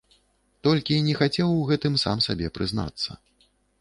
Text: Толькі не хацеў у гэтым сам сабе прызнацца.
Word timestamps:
Толькі 0.67 0.95
не 1.07 1.13
хацеў 1.19 1.53
у 1.57 1.61
гэтым 1.73 1.99
сам 2.05 2.17
сабе 2.29 2.47
прызнацца. 2.57 3.09